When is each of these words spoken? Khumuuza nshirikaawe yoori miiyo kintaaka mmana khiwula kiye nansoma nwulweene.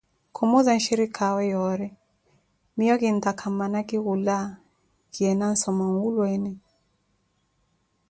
Khumuuza 0.35 0.71
nshirikaawe 0.77 1.41
yoori 1.53 1.89
miiyo 2.75 2.95
kintaaka 3.01 3.45
mmana 3.51 3.79
khiwula 3.87 4.37
kiye 5.11 5.31
nansoma 5.35 5.83
nwulweene. 5.93 6.51